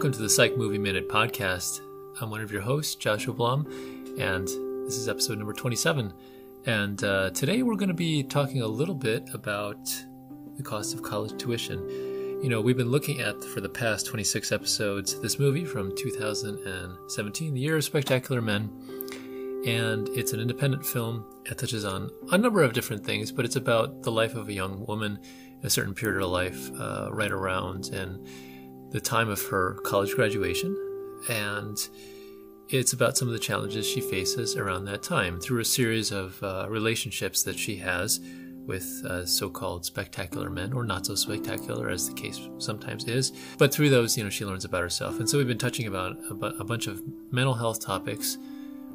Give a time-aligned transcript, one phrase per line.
[0.00, 1.82] Welcome to the Psych Movie Minute podcast.
[2.22, 3.66] I'm one of your hosts, Joshua Blum,
[4.18, 4.48] and
[4.86, 6.14] this is episode number 27.
[6.64, 9.84] And uh, today we're going to be talking a little bit about
[10.56, 11.86] the cost of college tuition.
[12.42, 17.52] You know, we've been looking at, for the past 26 episodes, this movie from 2017,
[17.52, 18.70] The Year of Spectacular Men.
[19.66, 21.26] And it's an independent film.
[21.44, 24.52] It touches on a number of different things, but it's about the life of a
[24.54, 25.18] young woman,
[25.62, 28.26] a certain period of life, uh, right around and
[28.90, 30.76] the time of her college graduation.
[31.28, 31.78] And
[32.68, 36.40] it's about some of the challenges she faces around that time through a series of
[36.42, 38.20] uh, relationships that she has
[38.66, 43.72] with uh, so-called spectacular men or not so spectacular as the case sometimes is but
[43.72, 46.34] through those you know she learns about herself and so we've been touching about a,
[46.60, 48.36] a bunch of mental health topics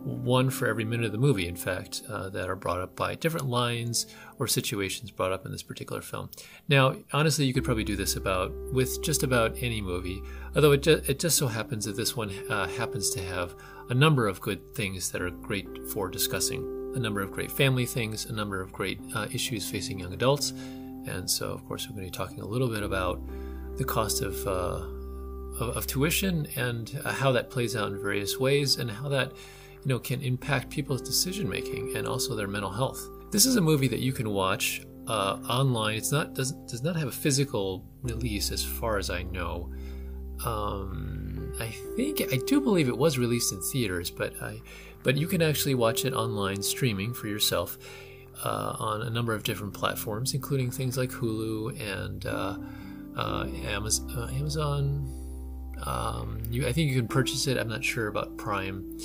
[0.05, 3.15] one for every minute of the movie, in fact, uh, that are brought up by
[3.15, 4.05] different lines
[4.37, 6.29] or situations brought up in this particular film.
[6.67, 10.21] Now, honestly, you could probably do this about with just about any movie,
[10.55, 13.55] although it, ju- it just so happens that this one uh, happens to have
[13.89, 17.85] a number of good things that are great for discussing, a number of great family
[17.85, 20.53] things, a number of great uh, issues facing young adults,
[21.07, 23.21] and so, of course, we're going to be talking a little bit about
[23.77, 24.85] the cost of uh,
[25.59, 29.31] of, of, tuition and uh, how that plays out in various ways, and how that
[29.85, 33.07] you know, can impact people's decision making and also their mental health.
[33.31, 35.95] This is a movie that you can watch uh, online.
[35.95, 39.71] It's not does does not have a physical release as far as I know.
[40.43, 44.59] Um, I think I do believe it was released in theaters, but I
[45.03, 47.77] but you can actually watch it online streaming for yourself
[48.43, 52.57] uh, on a number of different platforms, including things like Hulu and uh,
[53.15, 54.11] uh Amazon.
[54.17, 55.21] Uh, Amazon.
[55.85, 57.57] Um, you, I think you can purchase it.
[57.57, 58.97] I'm not sure about Prime.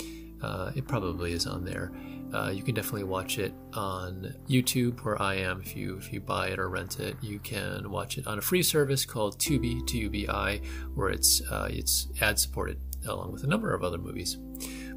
[0.42, 1.92] Uh, it probably is on there.
[2.32, 5.60] Uh, you can definitely watch it on YouTube, where I am.
[5.60, 8.40] If you if you buy it or rent it, you can watch it on a
[8.40, 10.60] free service called Tubi, T-U-B-I,
[10.94, 14.36] where it's uh, it's ad supported, along with a number of other movies,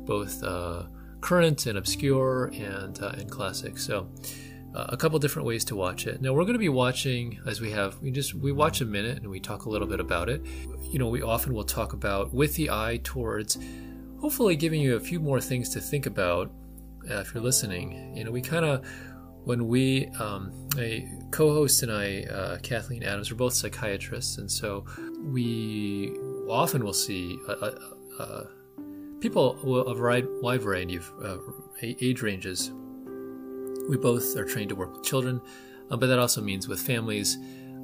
[0.05, 0.83] both uh,
[1.21, 3.77] current and obscure and uh, and classic.
[3.77, 4.09] So.
[4.75, 6.19] Uh, a couple different ways to watch it.
[6.19, 9.19] Now we're going to be watching as we have we just we watch a minute
[9.19, 10.43] and we talk a little bit about it.
[10.89, 13.59] You know, we often will talk about with the eye towards
[14.23, 16.49] hopefully giving you a few more things to think about
[17.11, 18.15] uh, if you're listening.
[18.15, 18.87] You know, we kind of,
[19.43, 24.85] when we, um, a co-host and I, uh, Kathleen Adams, we're both psychiatrists, and so
[25.21, 26.15] we
[26.47, 27.71] often will see uh, uh,
[28.19, 28.43] uh
[29.19, 31.11] people of a wide variety of
[31.81, 32.71] age ranges.
[33.89, 35.41] We both are trained to work with children,
[35.89, 37.35] but that also means with families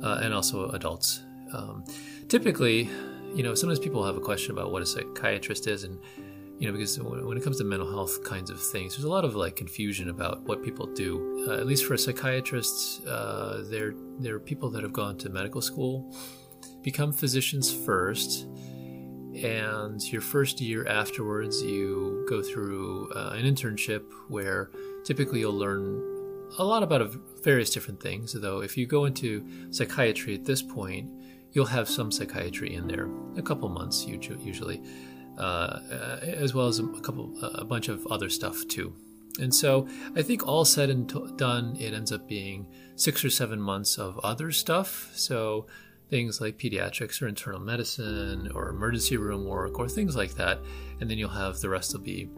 [0.02, 1.22] and also adults.
[1.54, 1.84] Um,
[2.30, 2.90] typically,
[3.36, 6.00] you know, sometimes people have a question about what a psychiatrist is, and
[6.60, 9.24] you know, because when it comes to mental health kinds of things, there's a lot
[9.24, 11.46] of like confusion about what people do.
[11.48, 16.14] Uh, at least for psychiatrists, uh, they're they're people that have gone to medical school,
[16.82, 18.46] become physicians first,
[19.42, 24.70] and your first year afterwards, you go through uh, an internship where
[25.06, 26.04] typically you'll learn
[26.58, 27.10] a lot about
[27.42, 28.34] various different things.
[28.34, 31.10] Though, if you go into psychiatry at this point,
[31.54, 34.82] you'll have some psychiatry in there, a couple months usually
[35.40, 38.94] as well as a couple, a bunch of other stuff too.
[39.40, 43.30] And so I think all said and t- done, it ends up being six or
[43.30, 45.10] seven months of other stuff.
[45.14, 45.68] So
[46.10, 50.60] things like pediatrics or internal medicine or emergency room work or things like that.
[51.00, 52.30] And then you'll have the rest will be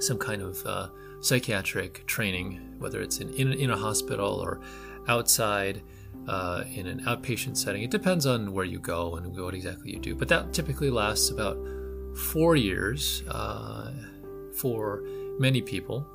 [0.00, 0.88] some kind of uh,
[1.20, 4.60] psychiatric training, whether it's in, in, in a hospital or
[5.08, 5.82] outside.
[6.28, 7.82] Uh, in an outpatient setting.
[7.82, 11.30] It depends on where you go and what exactly you do, but that typically lasts
[11.30, 11.56] about
[12.14, 13.92] four years uh,
[14.54, 15.02] for
[15.38, 16.06] many people.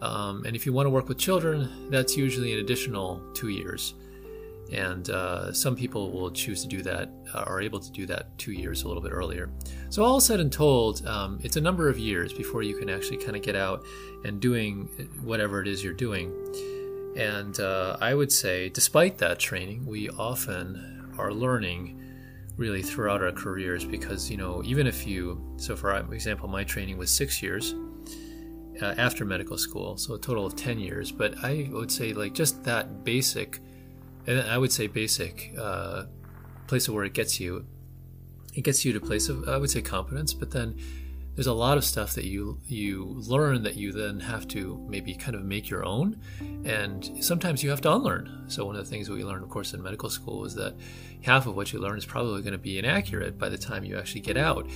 [0.00, 3.94] Um, and if you want to work with children, that's usually an additional two years.
[4.72, 8.36] And uh, some people will choose to do that, uh, are able to do that
[8.38, 9.50] two years a little bit earlier.
[9.88, 13.16] So, all said and told, um, it's a number of years before you can actually
[13.16, 13.82] kind of get out
[14.24, 14.88] and doing
[15.22, 16.34] whatever it is you're doing.
[17.16, 21.98] And uh, I would say, despite that training, we often are learning
[22.58, 26.98] really throughout our careers because you know even if you so for example my training
[26.98, 27.74] was six years
[28.82, 32.34] uh, after medical school so a total of 10 years but i would say like
[32.34, 33.60] just that basic
[34.26, 36.04] and i would say basic uh,
[36.66, 37.64] place of where it gets you
[38.54, 40.76] it gets you to place of i would say competence but then
[41.38, 45.14] there's a lot of stuff that you you learn that you then have to maybe
[45.14, 46.20] kind of make your own.
[46.64, 48.46] And sometimes you have to unlearn.
[48.48, 50.74] So one of the things that we learned of course in medical school is that
[51.22, 53.96] half of what you learn is probably going to be inaccurate by the time you
[53.96, 54.68] actually get out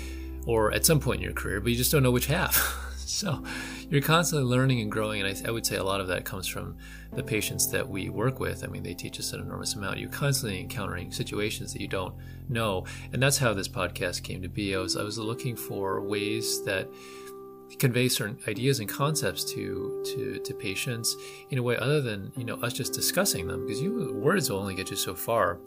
[0.47, 2.77] or at some point in your career but you just don't know which half
[3.23, 3.43] so
[3.91, 5.23] you're constantly learning and growing.
[5.23, 6.79] And I, I, would say a lot of that comes from
[7.13, 8.65] the patients that we work with.
[8.65, 9.99] I mean, they teach us an enormous amount.
[9.99, 12.15] You're constantly encountering situations that you don't
[12.49, 12.87] know.
[13.13, 14.75] And that's how this podcast came to be.
[14.75, 16.89] I was, I was looking for ways that
[17.79, 21.15] convey certain ideas and concepts to, to, to patients
[21.51, 24.59] in a way other than, you know, us just discussing them because you words will
[24.59, 25.59] only get you so far.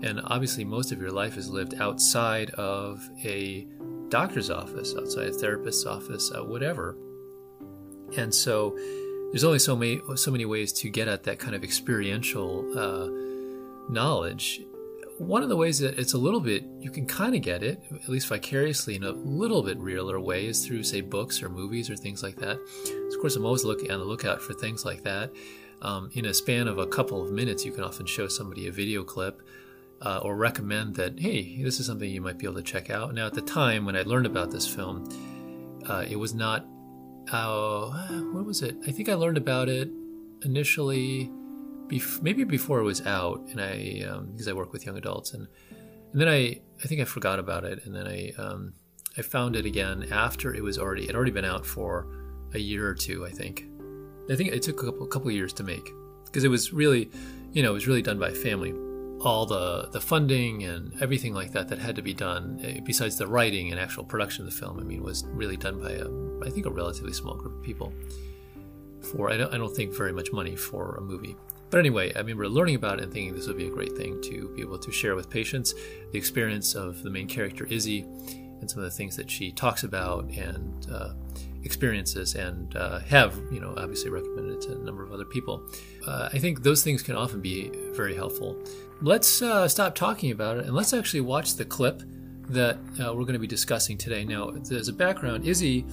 [0.00, 3.66] And obviously, most of your life is lived outside of a
[4.14, 6.96] doctor's office, outside a therapist's office, uh, whatever.
[8.16, 8.78] And so,
[9.32, 13.08] there's only so many so many ways to get at that kind of experiential uh,
[13.92, 14.62] knowledge.
[15.18, 17.82] One of the ways that it's a little bit you can kind of get it,
[17.92, 21.90] at least vicariously, in a little bit realer way, is through say books or movies
[21.90, 22.56] or things like that.
[22.84, 25.32] So of course, I'm always looking on the lookout for things like that.
[25.82, 28.72] Um, in a span of a couple of minutes, you can often show somebody a
[28.72, 29.42] video clip
[30.02, 33.14] uh, or recommend that, hey, this is something you might be able to check out.
[33.14, 35.08] Now, at the time when I learned about this film,
[35.88, 36.66] uh, it was not,
[37.32, 37.90] uh,
[38.32, 38.76] what was it?
[38.86, 39.88] I think I learned about it
[40.42, 41.30] initially,
[41.86, 45.32] bef- maybe before it was out, and I, um, because I work with young adults,
[45.32, 45.48] and,
[46.12, 48.74] and then I, I think I forgot about it, and then I, um,
[49.16, 52.06] I found it again after it was already, it had already been out for
[52.52, 53.66] a year or two, I think.
[54.30, 55.90] I think it took a couple, couple years to make
[56.24, 57.10] because it was really,
[57.52, 58.72] you know, it was really done by family
[59.24, 63.16] all the the funding and everything like that that had to be done, eh, besides
[63.16, 66.06] the writing and actual production of the film, I mean, was really done by a,
[66.46, 67.92] I think a relatively small group of people.
[69.00, 71.36] For I don't I don't think very much money for a movie.
[71.70, 74.20] But anyway, I remember learning about it and thinking this would be a great thing
[74.22, 75.74] to be able to share with patients
[76.12, 78.02] the experience of the main character Izzy
[78.60, 81.14] and some of the things that she talks about and uh,
[81.64, 85.66] experiences and uh, have, you know, obviously recommended it to a number of other people.
[86.06, 88.62] Uh, I think those things can often be very helpful
[89.00, 92.02] let's uh, stop talking about it and let's actually watch the clip
[92.48, 94.24] that uh, we're going to be discussing today.
[94.24, 95.84] Now, as a background, Izzy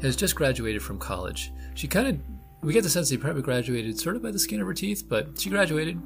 [0.00, 1.52] has just graduated from college.
[1.74, 2.18] She kind of,
[2.62, 4.74] we get the sense that she probably graduated sort of by the skin of her
[4.74, 6.00] teeth, but she graduated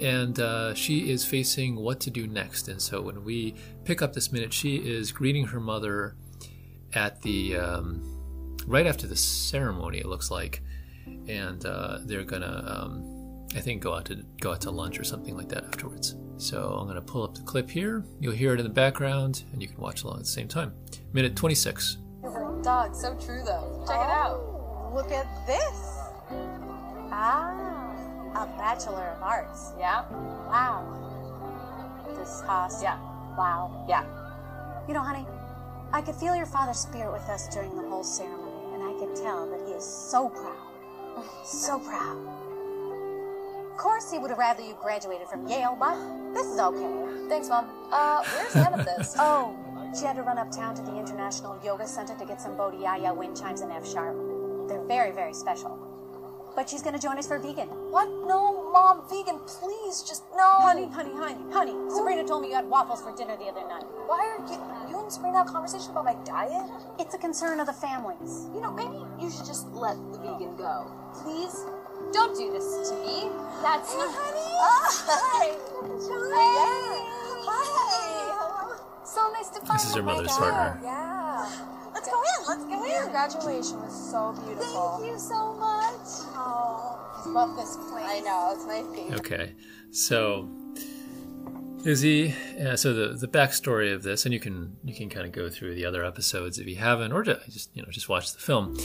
[0.00, 2.68] and uh, she is facing what to do next.
[2.68, 3.54] And so when we
[3.84, 6.16] pick up this minute, she is greeting her mother
[6.94, 8.11] at the, um,
[8.66, 10.62] right after the ceremony, it looks like.
[11.28, 14.98] And uh, they're going to, um, I think go out to go out to lunch
[14.98, 16.16] or something like that afterwards.
[16.36, 18.04] So I'm going to pull up the clip here.
[18.20, 20.72] You'll hear it in the background, and you can watch along at the same time.
[21.12, 21.98] Minute 26.
[22.62, 23.84] Dog, so true though.
[23.88, 24.40] Check oh, it out.
[24.40, 25.98] Oh, look at this.
[27.10, 27.92] Ah,
[28.34, 29.72] a Bachelor of Arts.
[29.78, 30.08] Yeah.
[30.46, 30.86] Wow.
[32.16, 32.80] This house.
[32.82, 32.98] Yeah.
[33.36, 33.84] Wow.
[33.88, 34.04] Yeah.
[34.86, 35.26] You know, honey,
[35.92, 38.41] I could feel your father's spirit with us during the whole ceremony,
[39.02, 41.26] could tell that he is so proud.
[41.44, 42.16] so proud.
[43.70, 45.96] Of course he would have rather you graduated from Yale, but
[46.34, 47.28] this is okay.
[47.28, 47.66] Thanks, Mom.
[47.90, 49.16] Uh, where's Amethyst?
[49.18, 49.58] oh,
[49.98, 53.36] she had to run uptown to the International Yoga Center to get some Bodhiaya wind
[53.36, 54.16] chimes in F sharp.
[54.68, 55.76] They're very, very special.
[56.54, 57.68] But she's gonna join us for vegan.
[57.90, 58.08] What?
[58.28, 60.46] No, Mom, vegan, please, just no.
[60.60, 61.72] Honey, honey, honey, honey.
[61.72, 61.96] Who?
[61.96, 63.84] Sabrina told me you had waffles for dinner the other night.
[64.06, 64.58] Why are you,
[65.02, 66.70] you and Sabrina have a conversation about my diet?
[66.98, 68.46] It's a concern of the families.
[68.54, 70.86] You know, maybe you should just let the vegan go.
[71.22, 71.66] Please?
[72.12, 73.28] Don't do this to me.
[73.62, 74.14] That's hey, not.
[74.14, 74.48] honey.
[74.62, 75.56] Hi.
[76.34, 77.50] Hi.
[77.50, 78.78] Hi.
[79.04, 80.38] So nice to find This is her mother's God.
[80.38, 80.80] partner.
[80.84, 81.48] Yeah.
[81.94, 82.46] Let's go in.
[82.46, 83.10] Let's go Your in.
[83.10, 84.98] graduation was so beautiful.
[85.00, 86.06] Thank you so much.
[86.34, 88.04] Oh, I love this place.
[88.06, 89.18] I know it's my favorite.
[89.20, 89.54] Okay,
[89.90, 90.48] so
[91.84, 92.32] Izzy,
[92.64, 95.50] uh, so the the backstory of this, and you can you can kind of go
[95.50, 98.76] through the other episodes if you haven't, or just you know just watch the film,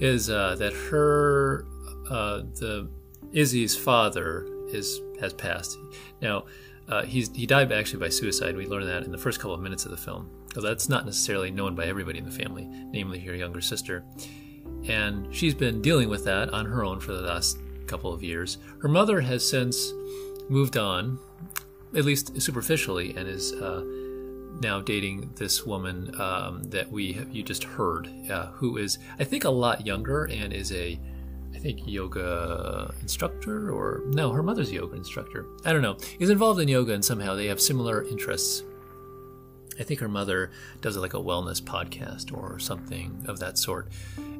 [0.00, 1.66] is uh, that her
[2.10, 2.88] uh, the
[3.32, 5.76] Izzy's father is has passed.
[6.22, 6.46] Now,
[6.88, 8.56] uh, he's he died actually by suicide.
[8.56, 10.30] We learn that in the first couple of minutes of the film.
[10.54, 14.02] So that's not necessarily known by everybody in the family, namely her younger sister.
[14.88, 18.56] And she's been dealing with that on her own for the last couple of years.
[18.80, 19.92] Her mother has since
[20.48, 21.18] moved on,
[21.94, 23.84] at least superficially, and is uh,
[24.60, 29.24] now dating this woman um, that we have, you just heard, uh, who is I
[29.24, 30.98] think a lot younger and is a
[31.54, 35.46] I think yoga instructor or no, her mother's yoga instructor.
[35.64, 35.96] I don't know.
[36.18, 38.62] Is involved in yoga and somehow they have similar interests.
[39.78, 40.50] I think her mother
[40.80, 43.88] does like a wellness podcast or something of that sort.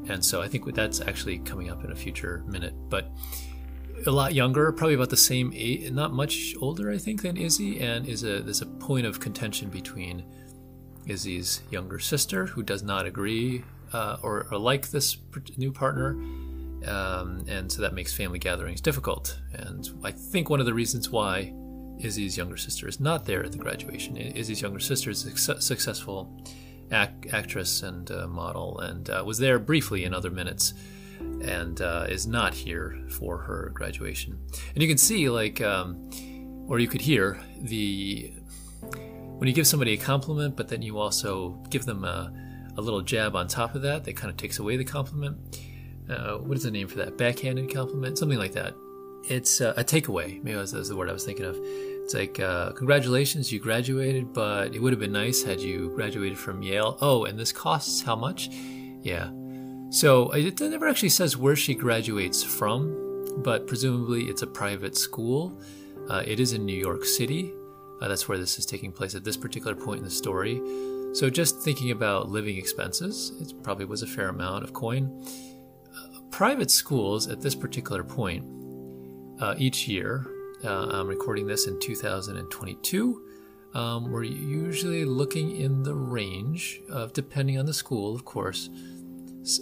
[0.09, 2.75] And so I think that's actually coming up in a future minute.
[2.89, 3.11] But
[4.07, 7.81] a lot younger, probably about the same age, not much older, I think, than Izzy,
[7.81, 10.25] and is a there's a point of contention between
[11.07, 15.17] Izzy's younger sister, who does not agree uh, or, or like this
[15.57, 16.11] new partner,
[16.87, 19.39] um, and so that makes family gatherings difficult.
[19.53, 21.53] And I think one of the reasons why
[21.99, 24.17] Izzy's younger sister is not there at the graduation.
[24.17, 26.45] Izzy's younger sister is a successful
[26.91, 30.75] act, actress and uh, model, and uh, was there briefly in other minutes,
[31.21, 34.39] and uh, is not here for her graduation.
[34.75, 36.11] And you can see, like, um,
[36.69, 38.33] or you could hear the
[39.39, 42.33] when you give somebody a compliment, but then you also give them a,
[42.77, 45.59] a little jab on top of that, that kind of takes away the compliment.
[46.09, 47.19] Uh, what is the name for that?
[47.19, 48.75] Backhanded compliment, something like that.
[49.29, 50.43] It's uh, a takeaway.
[50.43, 51.57] Maybe that was the word I was thinking of.
[51.61, 56.39] It's like, uh, congratulations, you graduated, but it would have been nice had you graduated
[56.39, 56.97] from Yale.
[57.01, 58.49] Oh, and this costs how much?
[58.49, 59.31] Yeah.
[59.91, 65.61] So it never actually says where she graduates from, but presumably it's a private school.
[66.09, 67.53] Uh, it is in New York City.
[68.01, 70.61] Uh, that's where this is taking place at this particular point in the story.
[71.15, 75.25] So, just thinking about living expenses, it probably was a fair amount of coin.
[75.87, 78.45] Uh, private schools at this particular point,
[79.41, 80.27] uh, each year,
[80.65, 83.23] uh, I'm recording this in 2022,
[83.75, 88.69] um, we're usually looking in the range of, depending on the school, of course,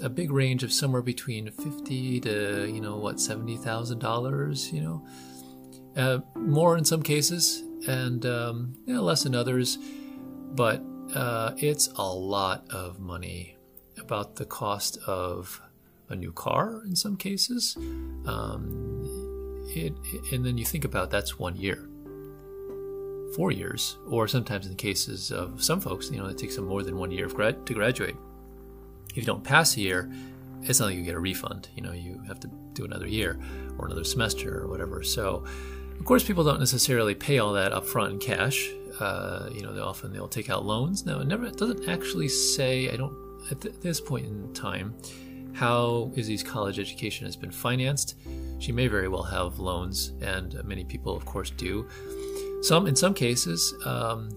[0.02, 4.80] a big range of somewhere between fifty to you know what seventy thousand dollars, you
[4.80, 5.06] know,
[5.96, 9.78] uh, more in some cases, and um, you know, less in others.
[10.54, 10.82] But
[11.14, 13.50] uh, it's a lot of money.
[13.96, 15.62] About the cost of
[16.08, 17.76] a new car in some cases.
[18.26, 19.94] Um, it,
[20.32, 21.88] and then you think about that's one year,
[23.34, 26.66] four years, or sometimes in the cases of some folks, you know, it takes them
[26.66, 28.16] more than one year grad- to graduate.
[29.14, 30.11] If you don't pass a year,
[30.62, 31.68] it's not like you get a refund.
[31.76, 33.38] You know, you have to do another year
[33.78, 35.04] or another semester or whatever.
[35.04, 35.44] So,
[35.99, 38.68] of course, people don't necessarily pay all that upfront in cash.
[38.99, 41.06] Uh, you know, they often they'll take out loans.
[41.06, 42.90] Now, it never it doesn't actually say.
[42.90, 43.14] I don't
[43.50, 44.97] at th- this point in time
[45.52, 48.16] how Izzy's college education has been financed.
[48.59, 51.88] She may very well have loans, and many people, of course, do.
[52.62, 54.30] Some, in some cases, um,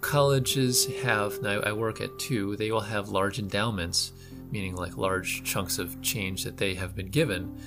[0.00, 1.40] colleges have.
[1.42, 2.56] Now, I work at two.
[2.56, 4.12] They will have large endowments,
[4.50, 7.58] meaning like large chunks of change that they have been given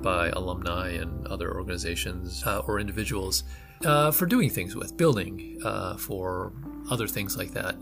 [0.00, 3.44] by alumni and other organizations uh, or individuals
[3.84, 6.52] uh, for doing things with, building, uh, for
[6.90, 7.76] other things like that.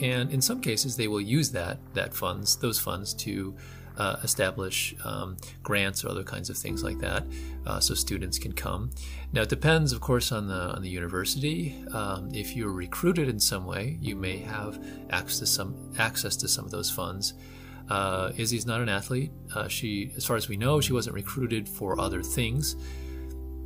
[0.00, 3.54] And in some cases, they will use that that funds, those funds, to
[4.00, 7.22] uh, establish um, grants or other kinds of things like that,
[7.66, 8.90] uh, so students can come.
[9.34, 11.84] Now, it depends, of course, on the on the university.
[11.92, 16.48] Um, if you're recruited in some way, you may have access to some access to
[16.48, 17.34] some of those funds.
[17.90, 19.32] Uh, Izzy's not an athlete.
[19.54, 22.76] Uh, she, as far as we know, she wasn't recruited for other things.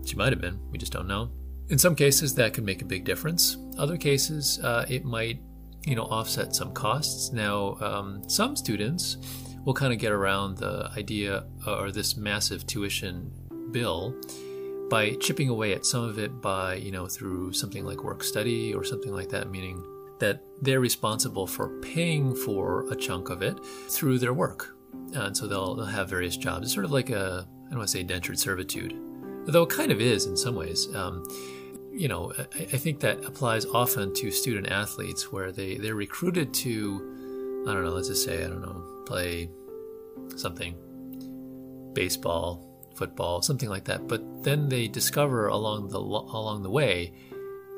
[0.05, 0.59] She might have been.
[0.73, 1.31] We just don't know.
[1.69, 3.57] In some cases, that could make a big difference.
[3.79, 5.41] Other cases, uh, it might,
[5.87, 7.33] you know, offset some costs.
[7.33, 9.19] Now, um, some students
[9.65, 13.31] will kind of get around the idea uh, or this massive tuition
[13.71, 14.15] bill
[14.91, 18.75] by chipping away at some of it by, you know, through something like work study
[18.75, 19.83] or something like that, meaning
[20.21, 24.77] that they're responsible for paying for a chunk of it through their work.
[25.15, 26.67] And so they'll, they'll have various jobs.
[26.67, 28.95] It's sort of like a, I don't want to say indentured servitude,
[29.47, 30.95] though it kind of is in some ways.
[30.95, 31.25] Um,
[31.93, 36.53] you know, I, I, think that applies often to student athletes where they, they're recruited
[36.55, 39.51] to, I don't know, let's just say, I don't know, play
[40.37, 40.77] something,
[41.93, 44.07] baseball, football, something like that.
[44.09, 47.13] But then they discover along the, along the way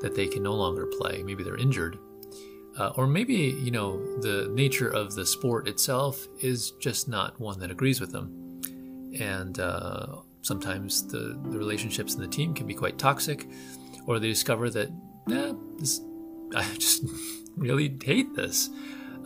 [0.01, 1.23] that they can no longer play.
[1.23, 1.97] Maybe they're injured
[2.77, 7.59] uh, or maybe, you know, the nature of the sport itself is just not one
[7.59, 8.61] that agrees with them.
[9.19, 13.47] And uh, sometimes the, the relationships in the team can be quite toxic,
[14.05, 14.91] or they discover that,
[15.25, 16.01] nah, this,
[16.55, 17.03] I just
[17.55, 18.69] really hate this.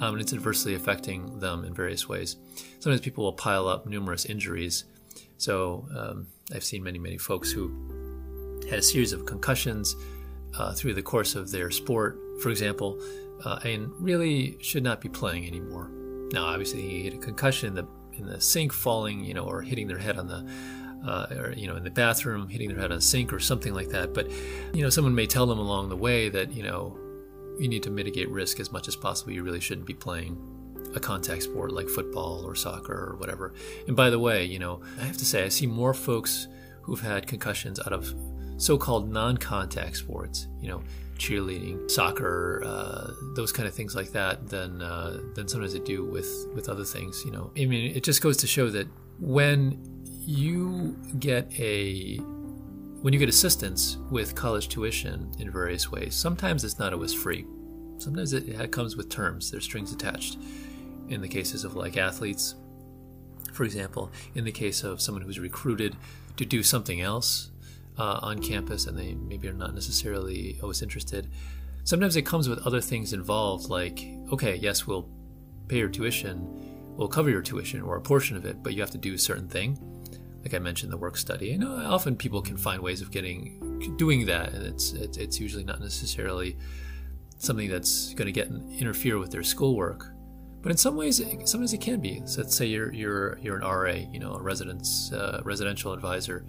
[0.01, 2.35] Um, and it's adversely affecting them in various ways.
[2.79, 4.85] Sometimes people will pile up numerous injuries.
[5.37, 9.95] So um, I've seen many, many folks who had a series of concussions
[10.57, 12.99] uh, through the course of their sport, for example,
[13.45, 15.89] uh, and really should not be playing anymore.
[16.31, 19.61] Now, obviously, he had a concussion in the in the sink, falling, you know, or
[19.61, 20.47] hitting their head on the,
[21.09, 23.73] uh, or you know, in the bathroom, hitting their head on a sink or something
[23.73, 24.13] like that.
[24.13, 24.29] But
[24.73, 26.97] you know, someone may tell them along the way that you know,
[27.59, 29.31] you need to mitigate risk as much as possible.
[29.31, 30.37] You really shouldn't be playing
[30.95, 33.53] a contact sport like football or soccer or whatever.
[33.87, 36.47] And by the way, you know, I have to say, I see more folks
[36.81, 38.13] who've had concussions out of
[38.57, 40.47] so-called non-contact sports.
[40.61, 40.83] You know,
[41.17, 46.03] cheerleading, soccer, uh, those kind of things like that than uh, than sometimes they do
[46.03, 47.23] with with other things.
[47.25, 48.87] You know, I mean, it just goes to show that
[49.19, 49.79] when
[50.25, 52.19] you get a
[53.01, 57.47] when you get assistance with college tuition in various ways, sometimes it's not always free.
[57.97, 59.49] Sometimes it comes with terms.
[59.49, 60.37] There's strings attached.
[61.09, 62.55] In the cases of like athletes,
[63.53, 65.95] for example, in the case of someone who's recruited
[66.37, 67.49] to do something else
[67.97, 71.27] uh, on campus and they maybe are not necessarily always interested.
[71.83, 75.09] Sometimes it comes with other things involved, like, okay, yes, we'll
[75.67, 78.91] pay your tuition, we'll cover your tuition or a portion of it, but you have
[78.91, 79.79] to do a certain thing.
[80.41, 81.51] Like I mentioned, the work study.
[81.53, 85.63] And often people can find ways of getting doing that, and it's it's, it's usually
[85.63, 86.57] not necessarily
[87.37, 90.11] something that's going to get interfere with their schoolwork.
[90.61, 92.21] But in some ways, sometimes it can be.
[92.25, 96.45] So let's say you're you're you're an RA, you know, a residence uh, residential advisor.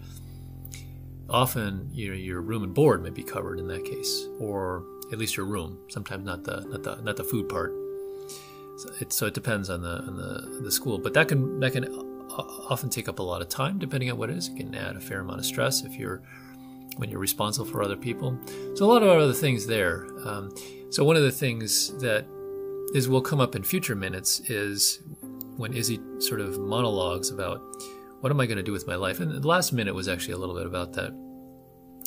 [1.30, 5.18] Often, you know, your room and board may be covered in that case, or at
[5.18, 5.78] least your room.
[5.88, 7.72] Sometimes not the not the not the food part.
[8.78, 11.72] So it, so it depends on the on the the school, but that can that
[11.72, 11.84] can
[12.38, 14.48] often take up a lot of time depending on what it is.
[14.48, 16.22] It can add a fair amount of stress if you're
[16.96, 18.38] when you're responsible for other people.
[18.74, 20.06] So a lot of other things there.
[20.24, 20.54] Um,
[20.90, 22.26] so one of the things that
[22.94, 25.02] is will come up in future minutes is
[25.56, 27.62] when Izzy sort of monologues about
[28.20, 30.34] what am I going to do with my life, and the last minute was actually
[30.34, 31.12] a little bit about that.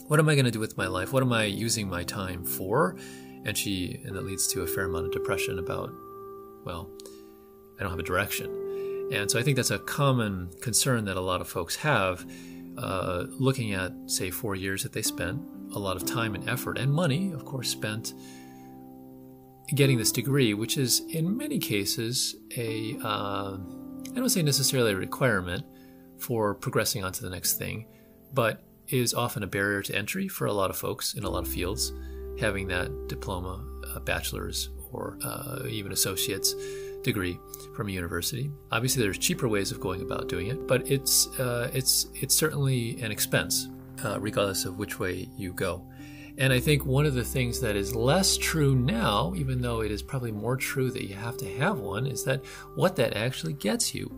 [0.07, 1.11] What am I going to do with my life?
[1.11, 2.95] What am I using my time for?
[3.43, 5.91] And she, and that leads to a fair amount of depression about,
[6.63, 6.89] well,
[7.77, 8.64] I don't have a direction.
[9.11, 12.25] And so I think that's a common concern that a lot of folks have,
[12.77, 15.41] uh, looking at, say, four years that they spent,
[15.73, 18.13] a lot of time and effort and money, of course, spent
[19.73, 23.57] getting this degree, which is in many cases a, uh,
[24.11, 25.65] I don't say necessarily a requirement
[26.17, 27.87] for progressing on to the next thing,
[28.33, 31.43] but is often a barrier to entry for a lot of folks in a lot
[31.43, 31.93] of fields,
[32.39, 36.53] having that diploma, a bachelor's, or uh, even associate's
[37.05, 37.39] degree
[37.75, 38.51] from a university.
[38.71, 42.99] Obviously, there's cheaper ways of going about doing it, but it's uh, it's it's certainly
[43.01, 43.69] an expense,
[44.03, 45.85] uh, regardless of which way you go.
[46.37, 49.91] And I think one of the things that is less true now, even though it
[49.91, 52.43] is probably more true that you have to have one, is that
[52.75, 54.11] what that actually gets you.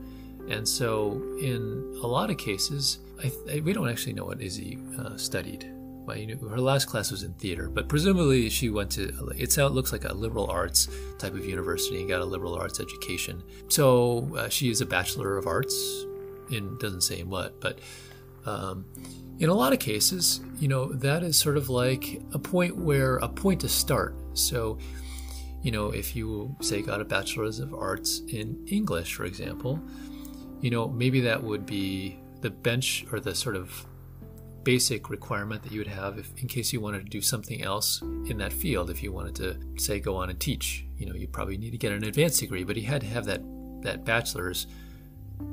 [0.50, 5.16] And so, in a lot of cases, I, we don't actually know what Izzy uh,
[5.18, 5.72] studied.
[6.08, 9.10] Well, you know, her last class was in theater, but presumably she went to.
[9.36, 10.88] It looks like a liberal arts
[11.20, 13.44] type of university and got a liberal arts education.
[13.68, 16.06] So uh, she is a bachelor of arts.
[16.50, 17.80] In doesn't say in what, but
[18.46, 18.86] um,
[19.40, 23.18] in a lot of cases, you know, that is sort of like a point where
[23.18, 24.16] a point to start.
[24.34, 24.78] So,
[25.62, 29.78] you know, if you say got a bachelor's of arts in English, for example,
[30.62, 33.86] you know, maybe that would be the bench or the sort of
[34.68, 38.02] basic requirement that you would have if in case you wanted to do something else
[38.26, 41.26] in that field if you wanted to say go on and teach you know you
[41.26, 43.42] probably need to get an advanced degree but you had to have that
[43.82, 44.68] that bachelor's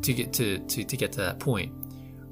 [0.02, 1.72] to get to, to, to get to that point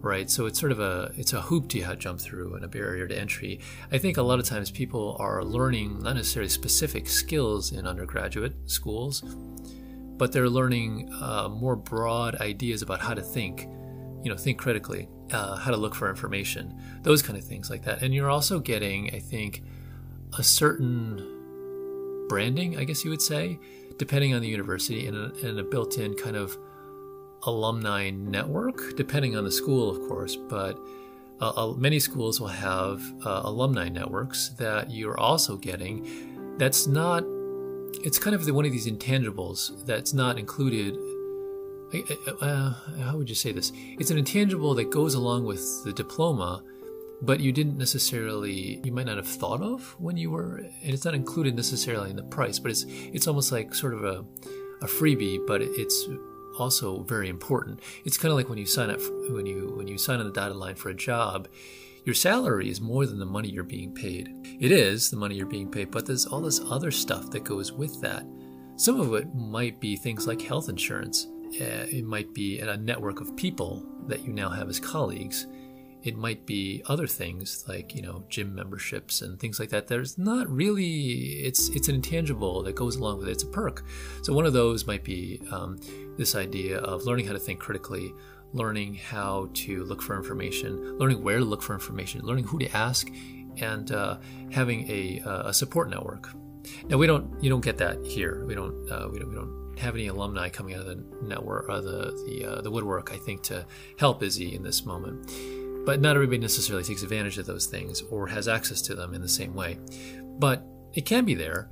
[0.01, 0.29] right?
[0.29, 3.17] So it's sort of a it's a hoop to jump through and a barrier to
[3.17, 3.61] entry.
[3.93, 8.55] I think a lot of times people are learning not necessarily specific skills in undergraduate
[8.67, 9.23] schools,
[10.17, 13.69] but they're learning uh, more broad ideas about how to think,
[14.23, 17.83] you know, think critically, uh, how to look for information, those kind of things like
[17.85, 18.03] that.
[18.03, 19.63] And you're also getting, I think,
[20.39, 23.59] a certain branding, I guess you would say,
[23.99, 26.57] depending on the university, and a, and a built-in kind of
[27.45, 30.79] alumni network, depending on the school, of course, but
[31.41, 36.07] uh, uh, many schools will have uh, alumni networks that you're also getting.
[36.57, 37.25] That's not,
[38.05, 40.97] it's kind of the, one of these intangibles that's not included.
[42.41, 43.73] Uh, how would you say this?
[43.99, 46.63] It's an intangible that goes along with the diploma,
[47.21, 51.05] but you didn't necessarily, you might not have thought of when you were, and it's
[51.05, 54.25] not included necessarily in the price, but it's it's almost like sort of a,
[54.83, 56.09] a freebie, but it's
[56.59, 57.81] also very important.
[58.05, 60.27] It's kind of like when you sign up for, when you when you sign on
[60.27, 61.49] the dotted line for a job,
[62.05, 64.29] your salary is more than the money you're being paid.
[64.61, 67.71] It is the money you're being paid, but there's all this other stuff that goes
[67.71, 68.25] with that.
[68.77, 71.29] Some of it might be things like health insurance.
[71.61, 75.47] Uh, it might be a network of people that you now have as colleagues.
[76.03, 79.87] It might be other things like you know gym memberships and things like that.
[79.87, 83.33] There's not really it's it's an intangible that goes along with it.
[83.33, 83.85] It's a perk.
[84.23, 85.79] So one of those might be um,
[86.17, 88.13] this idea of learning how to think critically,
[88.53, 92.77] learning how to look for information, learning where to look for information, learning who to
[92.77, 93.09] ask,
[93.59, 94.19] and uh,
[94.51, 96.31] having a, uh, a, support network.
[96.87, 98.45] Now we don't you don't get that here.
[98.47, 101.69] We don't uh, we don't we don't have any alumni coming out of the network
[101.69, 103.13] or the the uh, the woodwork.
[103.13, 103.67] I think to
[103.99, 105.31] help Izzy in this moment.
[105.85, 109.21] But not everybody necessarily takes advantage of those things or has access to them in
[109.21, 109.79] the same way.
[110.39, 110.65] But
[110.95, 111.71] it can be there.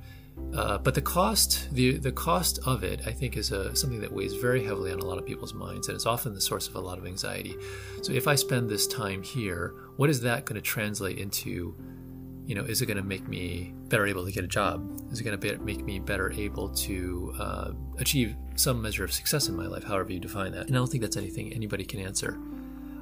[0.53, 4.11] Uh, but the cost, the the cost of it, I think, is a, something that
[4.11, 6.75] weighs very heavily on a lot of people's minds, and it's often the source of
[6.75, 7.55] a lot of anxiety.
[8.01, 11.75] So, if I spend this time here, what is that going to translate into?
[12.45, 14.99] You know, is it going to make me better able to get a job?
[15.11, 19.47] Is it going to make me better able to uh, achieve some measure of success
[19.47, 20.67] in my life, however you define that?
[20.67, 22.39] And I don't think that's anything anybody can answer.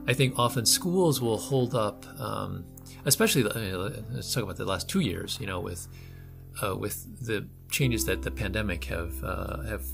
[0.07, 2.65] I think often schools will hold up, um,
[3.05, 5.37] especially let's talk about the last two years.
[5.39, 5.87] You know, with
[6.63, 9.85] uh, with the changes that the pandemic have uh, have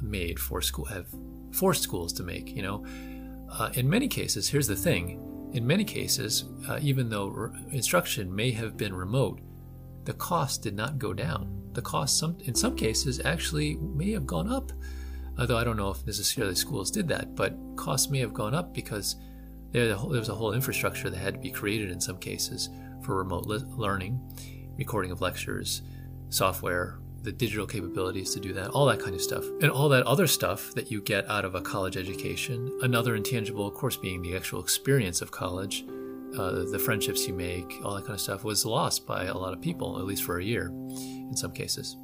[0.00, 1.06] made for school have
[1.50, 2.54] forced schools to make.
[2.54, 2.86] You know,
[3.50, 5.20] uh, in many cases, here's the thing:
[5.52, 9.40] in many cases, uh, even though re- instruction may have been remote,
[10.04, 11.70] the cost did not go down.
[11.72, 14.72] The cost, some in some cases, actually may have gone up.
[15.38, 18.74] Although I don't know if necessarily schools did that, but costs may have gone up
[18.74, 19.16] because
[19.70, 22.70] there, was a whole infrastructure that had to be created in some cases
[23.02, 24.20] for remote le- learning,
[24.76, 25.82] recording of lectures,
[26.30, 29.44] software, the digital capabilities to do that, all that kind of stuff.
[29.60, 32.70] And all that other stuff that you get out of a college education.
[32.82, 35.84] Another intangible, of course, being the actual experience of college,
[36.36, 39.52] uh, the friendships you make, all that kind of stuff was lost by a lot
[39.52, 41.96] of people, at least for a year in some cases.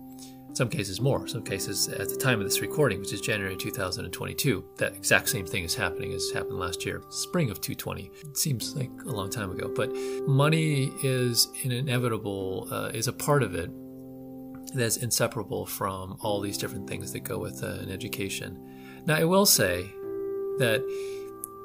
[0.48, 1.26] In some cases more.
[1.26, 5.46] Some cases at the time of this recording, which is January 2022, that exact same
[5.46, 8.10] thing is happening as happened last year, spring of 220.
[8.22, 9.92] It seems like a long time ago, but
[10.28, 13.70] money is an inevitable, uh, is a part of it
[14.74, 18.58] that's inseparable from all these different things that go with uh, an education.
[19.06, 19.82] Now, I will say
[20.58, 20.82] that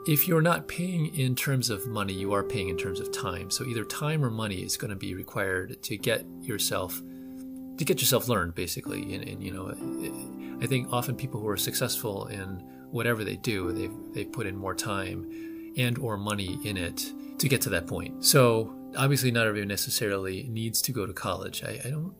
[0.07, 3.51] if you're not paying in terms of money, you are paying in terms of time.
[3.51, 7.01] So either time or money is going to be required to get yourself
[7.77, 9.13] to get yourself learned, basically.
[9.13, 9.69] And, and you know,
[10.61, 14.55] I think often people who are successful in whatever they do, they've they've put in
[14.55, 15.29] more time
[15.77, 18.25] and or money in it to get to that point.
[18.25, 21.63] So obviously, not everyone necessarily needs to go to college.
[21.63, 22.13] I, I don't.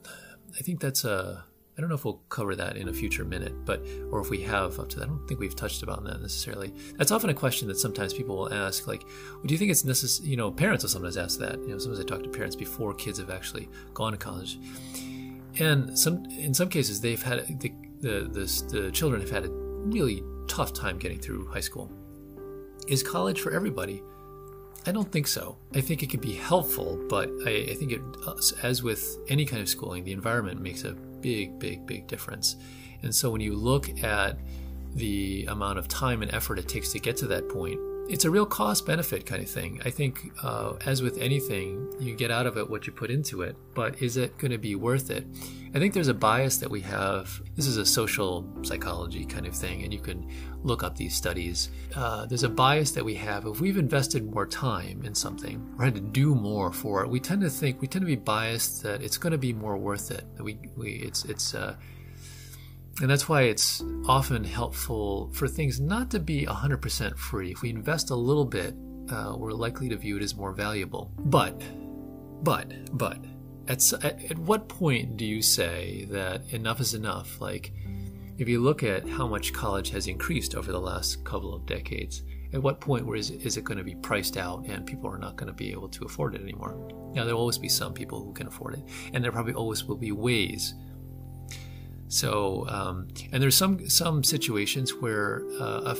[0.57, 1.43] I think that's a.
[1.77, 3.81] I don't know if we'll cover that in a future minute, but
[4.11, 5.03] or if we have up to that.
[5.03, 6.73] I don't think we've touched about that necessarily.
[6.97, 9.85] That's often a question that sometimes people will ask, like, well, "Do you think it's
[9.85, 11.57] necessary?" You know, parents will sometimes ask that.
[11.59, 14.59] You know, sometimes I talk to parents before kids have actually gone to college,
[15.59, 19.49] and some in some cases they've had the the the, the children have had a
[19.49, 21.89] really tough time getting through high school.
[22.87, 24.03] Is college for everybody?
[24.85, 25.57] I don't think so.
[25.75, 28.01] I think it could be helpful, but I, I, think it,
[28.63, 32.55] as with any kind of schooling, the environment makes a big, big, big difference.
[33.03, 34.37] And so when you look at
[34.95, 38.29] the amount of time and effort it takes to get to that point, it's a
[38.29, 39.79] real cost benefit kind of thing.
[39.85, 43.43] I think, uh, as with anything, you get out of it what you put into
[43.43, 45.27] it, but is it going to be worth it?
[45.75, 47.39] I think there's a bias that we have.
[47.55, 50.27] This is a social psychology kind of thing, and you can
[50.63, 51.69] look up these studies.
[51.95, 53.45] Uh, there's a bias that we have.
[53.45, 57.19] If we've invested more time in something or had to do more for it, we
[57.19, 60.09] tend to think, we tend to be biased that it's going to be more worth
[60.09, 60.23] it.
[60.35, 61.75] That we, we it's, it's, uh,
[63.01, 67.51] and that's why it's often helpful for things not to be 100% free.
[67.51, 68.75] If we invest a little bit,
[69.09, 71.11] uh, we're likely to view it as more valuable.
[71.17, 71.61] But,
[72.43, 73.17] but, but,
[73.67, 77.39] at, at, at what point do you say that enough is enough?
[77.39, 77.71] Like,
[78.37, 82.23] if you look at how much college has increased over the last couple of decades,
[82.51, 85.35] at what point is, is it going to be priced out and people are not
[85.35, 86.75] going to be able to afford it anymore?
[87.13, 88.83] Now, there will always be some people who can afford it,
[89.13, 90.73] and there probably always will be ways
[92.09, 95.97] so, um, and there's some some situations where uh, a,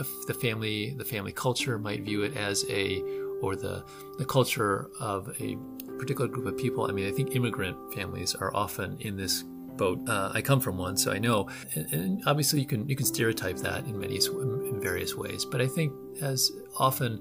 [0.00, 3.02] a, the family the family culture might view it as a
[3.42, 3.84] or the
[4.18, 5.56] the culture of a
[5.98, 6.86] particular group of people.
[6.88, 9.44] I mean, I think immigrant families are often in this
[9.76, 10.00] boat.
[10.08, 11.48] Uh, I come from one, so I know.
[11.74, 15.44] And, and, obviously, you can you can stereotype that in many in various ways.
[15.44, 15.92] But I think
[16.22, 17.20] as often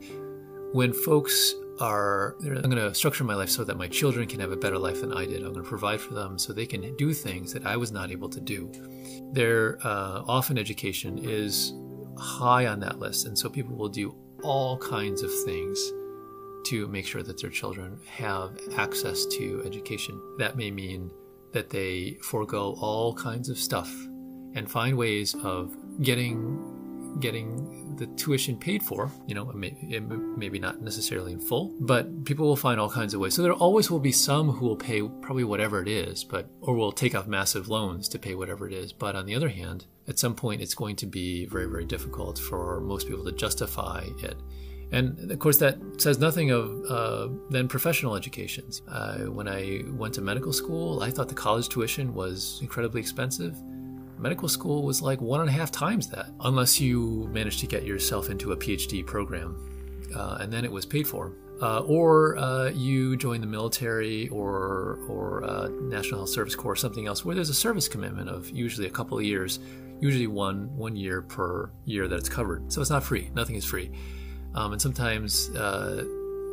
[0.72, 4.52] when folks are I'm going to structure my life so that my children can have
[4.52, 5.38] a better life than I did.
[5.38, 8.12] I'm going to provide for them so they can do things that I was not
[8.12, 8.72] able to do.
[9.32, 11.74] Their uh, often education is
[12.18, 15.80] high on that list, and so people will do all kinds of things
[16.66, 20.22] to make sure that their children have access to education.
[20.38, 21.12] That may mean
[21.54, 23.92] that they forego all kinds of stuff
[24.56, 26.79] and find ways of getting
[27.20, 29.12] getting the tuition paid for.
[29.28, 33.36] You know, maybe not necessarily in full, but people will find all kinds of ways.
[33.36, 36.76] So there always will be some who will pay probably whatever it is, but or
[36.76, 38.94] will take out massive loans to pay whatever it is.
[38.94, 42.40] But on the other hand, at some point, it's going to be very, very difficult
[42.40, 44.38] for most people to justify it.
[44.92, 48.82] And of course, that says nothing of uh, then professional educations.
[48.88, 53.56] Uh, when I went to medical school, I thought the college tuition was incredibly expensive
[54.20, 57.84] medical school was like one and a half times that, unless you managed to get
[57.84, 59.56] yourself into a PhD program.
[60.16, 61.34] Uh, and then it was paid for.
[61.62, 66.76] Uh, or uh, you join the military or or uh, National Health Service Corps, or
[66.78, 69.60] something else, where there's a service commitment of usually a couple of years,
[70.00, 72.72] usually one one year per year that it's covered.
[72.72, 73.30] So it's not free.
[73.36, 73.92] Nothing is free,
[74.56, 76.06] um, and sometimes uh,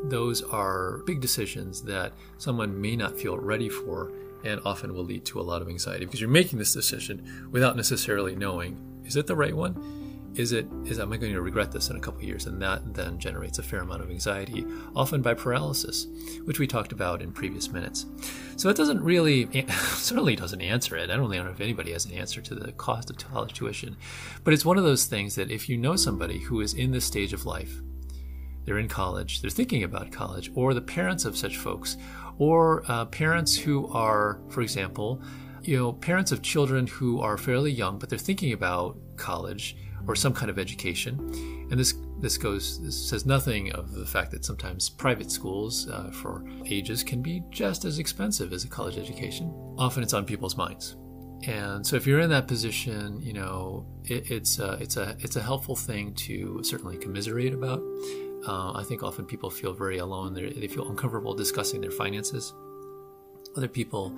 [0.07, 4.11] those are big decisions that someone may not feel ready for
[4.45, 7.77] and often will lead to a lot of anxiety because you're making this decision without
[7.77, 10.07] necessarily knowing is it the right one?
[10.37, 12.47] is it is am I going to regret this in a couple years?
[12.47, 16.07] And that then generates a fair amount of anxiety, often by paralysis,
[16.45, 18.07] which we talked about in previous minutes.
[18.57, 19.49] So it doesn't really
[19.95, 21.11] certainly doesn't answer it.
[21.11, 23.97] I don't know if anybody has an answer to the cost of college tuition,
[24.45, 27.05] but it's one of those things that if you know somebody who is in this
[27.05, 27.81] stage of life,
[28.65, 31.97] they're in college, they're thinking about college, or the parents of such folks,
[32.39, 35.23] or uh, parents who are, for example,
[35.63, 40.15] you know, parents of children who are fairly young, but they're thinking about college or
[40.15, 41.19] some kind of education.
[41.71, 46.11] And this this goes this says nothing of the fact that sometimes private schools uh,
[46.11, 49.53] for ages can be just as expensive as a college education.
[49.77, 50.97] Often it's on people's minds.
[51.43, 55.37] And so if you're in that position, you know, it, it's a, it's a it's
[55.37, 57.83] a helpful thing to certainly commiserate about.
[58.47, 60.35] Uh, I think often people feel very alone.
[60.35, 62.55] They're, they feel uncomfortable discussing their finances.
[63.57, 64.17] Other people,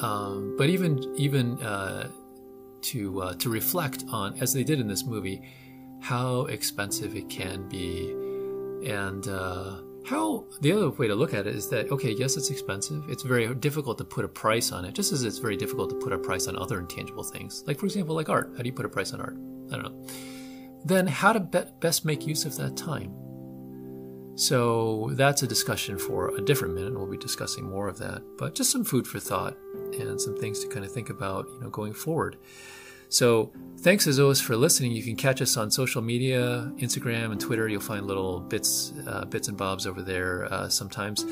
[0.00, 2.08] um, but even even uh,
[2.82, 5.42] to uh, to reflect on, as they did in this movie,
[6.00, 8.10] how expensive it can be,
[8.88, 12.50] and uh, how the other way to look at it is that okay, yes, it's
[12.50, 13.02] expensive.
[13.08, 15.96] It's very difficult to put a price on it, just as it's very difficult to
[15.96, 18.52] put a price on other intangible things, like for example, like art.
[18.56, 19.36] How do you put a price on art?
[19.72, 20.06] I don't know.
[20.84, 23.12] Then how to be- best make use of that time?
[24.38, 26.94] So that's a discussion for a different minute.
[26.94, 29.56] We'll be discussing more of that, but just some food for thought
[29.98, 32.36] and some things to kind of think about, you know, going forward.
[33.08, 34.92] So thanks as always for listening.
[34.92, 37.68] You can catch us on social media, Instagram and Twitter.
[37.68, 41.24] You'll find little bits, uh, bits and bobs over there uh, sometimes.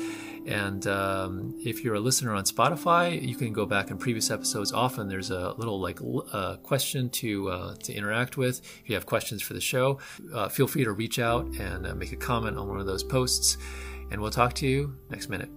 [0.47, 4.71] And um, if you're a listener on Spotify, you can go back in previous episodes.
[4.71, 5.99] Often there's a little like
[6.31, 8.61] uh, question to uh, to interact with.
[8.81, 9.99] If you have questions for the show,
[10.33, 13.03] uh, feel free to reach out and uh, make a comment on one of those
[13.03, 13.57] posts.
[14.09, 15.49] And we'll talk to you next minute.